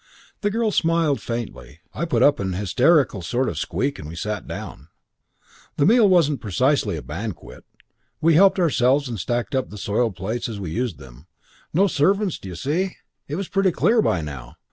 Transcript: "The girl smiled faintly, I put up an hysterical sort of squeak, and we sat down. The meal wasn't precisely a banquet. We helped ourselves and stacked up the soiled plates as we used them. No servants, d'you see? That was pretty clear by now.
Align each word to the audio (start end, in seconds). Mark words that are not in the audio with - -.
"The 0.39 0.49
girl 0.49 0.71
smiled 0.71 1.21
faintly, 1.21 1.81
I 1.93 2.05
put 2.05 2.23
up 2.23 2.39
an 2.39 2.53
hysterical 2.53 3.21
sort 3.21 3.47
of 3.47 3.59
squeak, 3.59 3.99
and 3.99 4.09
we 4.09 4.15
sat 4.15 4.47
down. 4.47 4.87
The 5.77 5.85
meal 5.85 6.09
wasn't 6.09 6.41
precisely 6.41 6.97
a 6.97 7.03
banquet. 7.03 7.65
We 8.19 8.33
helped 8.33 8.57
ourselves 8.59 9.07
and 9.07 9.19
stacked 9.19 9.53
up 9.53 9.69
the 9.69 9.77
soiled 9.77 10.15
plates 10.15 10.49
as 10.49 10.59
we 10.59 10.71
used 10.71 10.97
them. 10.97 11.27
No 11.71 11.85
servants, 11.85 12.39
d'you 12.39 12.55
see? 12.55 12.95
That 13.27 13.37
was 13.37 13.47
pretty 13.47 13.71
clear 13.71 14.01
by 14.01 14.21
now. 14.21 14.55